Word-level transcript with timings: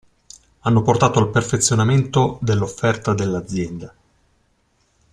Hanno 0.61 0.81
portato 0.81 1.19
al 1.19 1.29
perfezionamento 1.29 2.39
dell'offerta 2.41 3.13
dell'azienda. 3.13 3.93